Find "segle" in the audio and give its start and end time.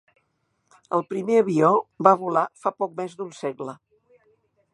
3.45-3.79